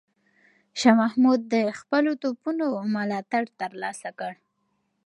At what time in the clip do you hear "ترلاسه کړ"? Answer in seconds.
3.59-4.33